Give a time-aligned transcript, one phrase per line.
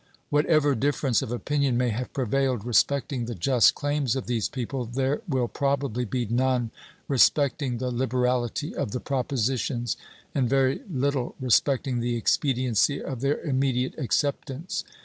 [0.31, 4.83] What ever difference of opinion may have prevailed respecting the just claims of these people,
[4.85, 6.71] there will probably be none
[7.07, 9.97] respecting the liberality of the propositions,
[10.33, 14.83] and very little respecting the expediency of their immediate acceptance.